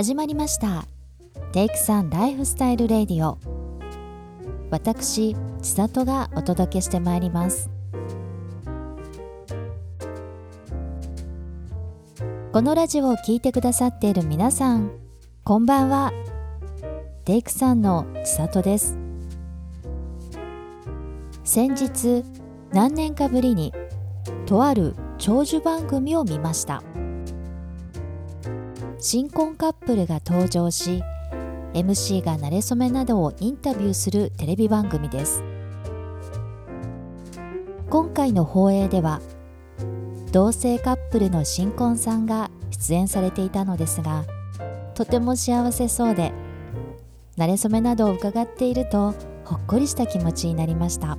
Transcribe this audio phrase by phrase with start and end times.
[0.00, 0.86] 始まりました。
[1.52, 3.36] テイクさんライフスタイルレディオ。
[4.70, 7.68] 私千里がお届けしてまいります。
[12.50, 14.90] このラジオを聴いてくださっている皆さん
[15.44, 16.14] こんばんは。
[17.26, 18.96] テイクさんの千里です。
[21.44, 22.24] 先日
[22.72, 23.74] 何年かぶりに
[24.46, 26.82] とある長寿番組を見ました。
[29.02, 31.02] 新婚カップルが登場し
[31.72, 35.42] MC が馴れ初めなどをインタビューするテレビ番組です。
[37.88, 39.22] 今回の放映では
[40.32, 44.26] 同性カップルの新婚さんが出演されていたのですが
[44.94, 46.32] とても幸せそうで
[47.38, 49.14] 馴れ初めなどを伺っていると
[49.44, 51.16] ほっこりした気持ちになりました。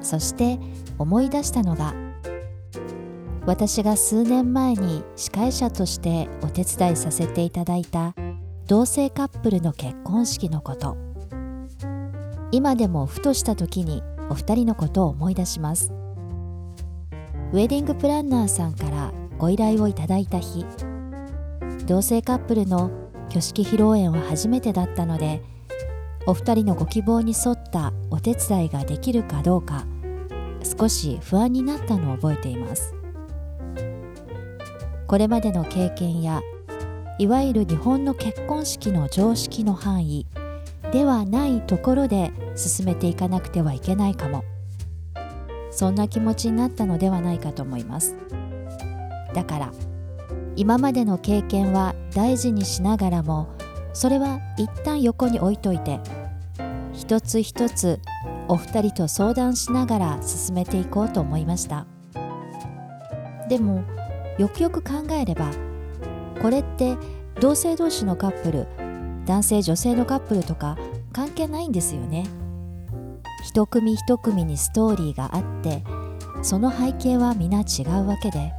[0.00, 0.58] そして
[0.96, 1.94] 思い出したのが
[3.48, 8.14] 私が数年前に司会者としてお手伝いさせていただいた
[8.66, 10.98] 同性カップルの結婚式のこと。
[12.52, 15.94] 今でもふとした時にお二人のことを思い出します。
[17.54, 20.66] ウェディングプランナーさんからご依頼をいただいた日。
[21.86, 22.90] 同性カップルの
[23.28, 25.42] 挙式披露宴は初めてだったので
[26.26, 29.86] お二人のご希望に沿ったお手伝いができるかどうか
[30.78, 32.98] 少し不安になったのを覚えています。
[35.08, 36.42] これまでの経験や
[37.18, 40.26] いわゆる日本の結婚式の常識の範囲
[40.92, 44.44] ではないところで進めていかなくてはいけないかも。
[45.70, 48.16] そんな気持ちになったのではないかと思います。
[49.32, 49.72] だから
[50.56, 53.48] 今までの経験は大事にしながらも
[53.94, 56.00] それは一旦横に置いといて
[56.92, 58.00] 一つ一つ
[58.48, 61.86] お二人と相談しながら進めていこうと思いました。
[63.48, 63.82] でも
[64.38, 65.50] よくよく考えれば
[66.40, 66.96] これって
[67.40, 68.66] 同性同士のカップル
[69.26, 70.78] 男性女性のカップルとか
[71.12, 72.24] 関係ないんですよね。
[73.44, 75.84] 一組一組にストーリーがあって
[76.42, 78.52] その背景は皆違うわけで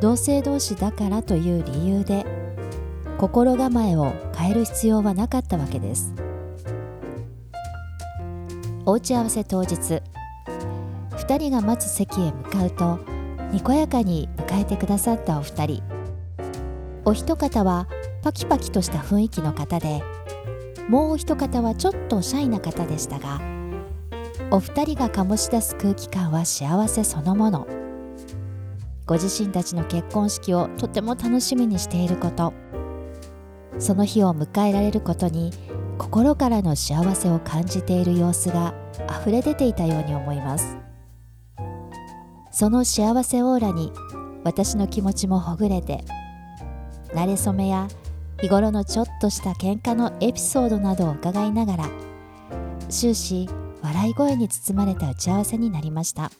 [0.00, 2.24] 同性同士だからという理由で
[3.18, 6.14] 心構えを変える必要はなかったわけです。
[8.86, 13.17] お打ち合わせ当日2人が待つ席へ向かうと
[13.52, 15.82] にこやかに迎えてくださったお二人。
[17.04, 17.88] お一方は
[18.22, 20.02] パキパキとした雰囲気の方で
[20.88, 23.40] もうお一方はちょっとシャイな方でしたが
[24.50, 27.66] お二人が醸し出す空気感は幸せそのもの。
[29.06, 32.52] ご自身たちの結婚式をとても楽しみにしていること。
[33.78, 35.50] その日を迎えられることに
[35.98, 38.74] 心からの幸せを感じている様子が
[39.20, 40.87] 溢れ出ていたように思います。
[42.58, 43.92] その幸せオーラに
[44.42, 46.02] 私の気持ちもほぐれて
[47.14, 47.86] 馴れ初めや
[48.40, 51.90] 日頃のちょっとした喧嘩のエピソードなどを伺いながら
[52.88, 53.48] 終始
[53.80, 56.32] 笑い声に包まれた打ち合わせになりました。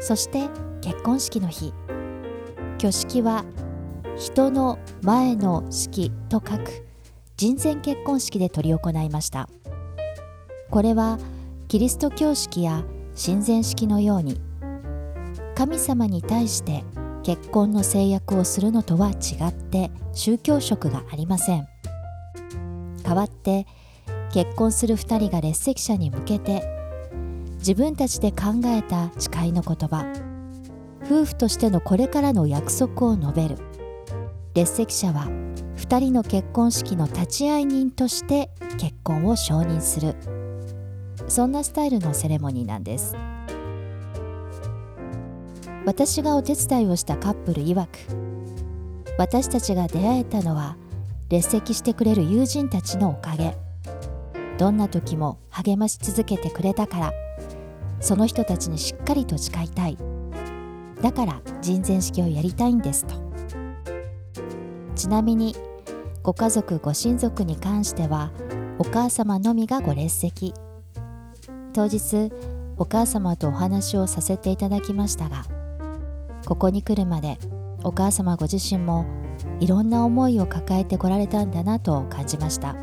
[0.00, 0.48] そして
[0.80, 1.74] 結婚式の日。
[2.78, 3.44] 挙式は
[4.16, 6.86] 人の前の式と書く
[7.36, 9.50] 人前結婚式で執り行いました。
[10.70, 11.18] これは
[11.68, 12.84] キリスト教式や
[13.14, 14.40] 神前式のように
[15.54, 16.84] 神様に対して
[17.22, 21.66] 結婚の制約をするのとは違って宗教色がありません。
[23.02, 23.66] 代わって
[24.32, 26.64] 結婚する2人が列席者に向けて
[27.58, 30.04] 自分たちで考えた誓いの言葉
[31.04, 33.56] 夫婦としてのこれからの約束を述べる。
[34.54, 35.26] 列席者は
[35.76, 40.33] 2人の結婚式の立会人として結婚を承認する。
[41.28, 43.16] そんなスタイルのセレモニーなんです。
[45.86, 47.88] 私がお手伝いをしたカップル曰く
[49.18, 50.76] 私たちが出会えたのは
[51.28, 53.56] 列席してくれる友人たちのおかげ。
[54.56, 57.12] どんな時も励まし続けてくれたから
[58.00, 59.98] その人たちにしっかりと誓いたい。
[61.02, 63.14] だから人前式をやりたいんですと。
[64.94, 65.54] ちなみに
[66.22, 68.30] ご家族ご親族に関しては
[68.78, 70.54] お母様のみがご列席。
[71.74, 72.30] 当日
[72.78, 75.44] お母様とお話をさせていただきましたが
[76.46, 77.38] ここに来るまで
[77.82, 79.04] お母様ご自身も
[79.60, 82.76] いろんな思いを抱えてこられたんだなと感じました。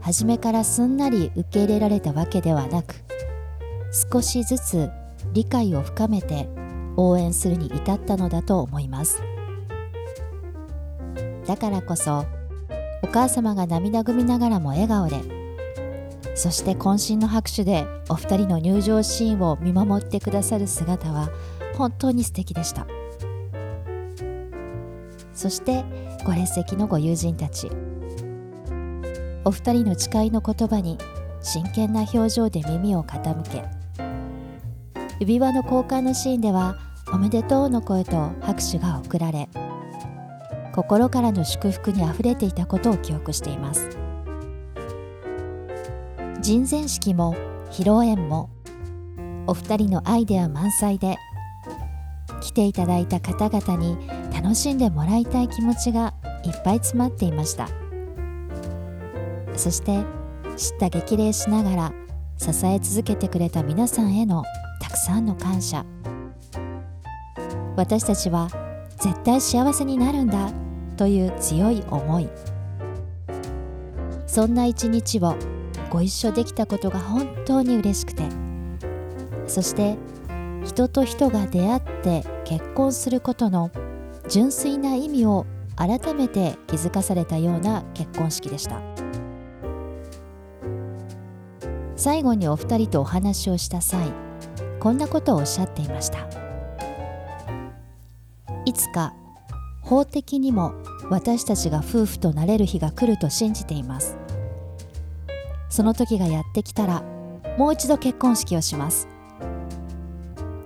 [0.00, 2.96] 初めからすんなり受け入れられたわけではなく
[4.10, 4.90] 少しずつ
[5.32, 6.48] 理解を深めて
[6.96, 9.22] 応援するに至ったのだと思います。
[11.46, 12.24] だからこそ
[13.02, 15.41] お母様が涙ぐみながらも笑顔で
[16.34, 21.30] そして渾身の拍手でお二人の入場シーンを見守ってくださる姿は
[21.76, 22.86] 本当に素敵でした。
[25.34, 25.84] そして
[26.24, 27.70] ご列席のご友人たち。
[29.44, 30.98] お二人の誓いの言葉に
[31.40, 33.64] 真剣な表情で耳を傾け。
[35.20, 36.76] 指輪の交換のシーンでは
[37.12, 39.48] おめでとうの声と拍手が送られ
[40.74, 44.01] 心からの祝福にあふれていたことを記憶しています。
[46.42, 47.36] 人前式も
[47.70, 48.50] 披露宴も
[49.46, 51.16] お二人のアイデア満載で
[52.40, 53.96] 来ていただいた方々に
[54.34, 57.68] 楽しんでもらいたい気持ちがいっぱい詰まっていました。
[59.54, 60.00] そして
[60.56, 61.92] 知った激励しながら
[62.38, 64.42] 支え続けてくれた皆さんへの
[64.80, 65.86] たくさんの感謝。
[67.76, 68.48] 私たちは
[68.98, 70.50] 絶対幸せになるんだ
[70.96, 72.28] という強い思い。
[74.26, 75.36] そんな一日を
[75.92, 78.22] ご一緒できたことが本当に嬉しくて。
[79.46, 79.98] そして
[80.64, 83.70] 人と人が出会って結婚することの
[84.26, 85.44] 純粋な意味を
[85.76, 88.80] 改めて気づかされたような結婚式でした。
[91.94, 94.12] 最後にお二人とお話をした際
[94.80, 96.26] こんなことをおっしゃっていました。
[98.64, 99.12] いつか
[99.82, 100.72] 法的にも
[101.10, 104.21] 私たちが夫婦となれる日が来ると信じています。
[105.72, 107.02] その時がやってきたら
[107.56, 109.08] もう一度結婚式をします。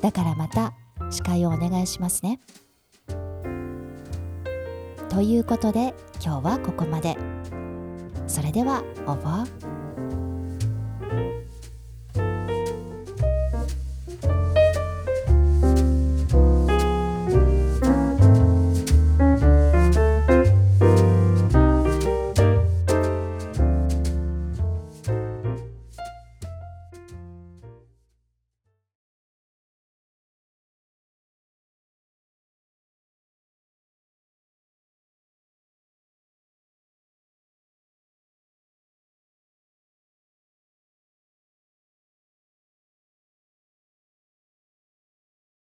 [0.03, 0.75] だからまた
[1.11, 2.41] 司会をお願いしますね。
[5.09, 7.17] ということで今日はここまで。
[8.27, 9.76] それではオーバー